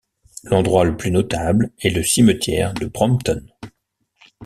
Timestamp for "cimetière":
2.01-2.73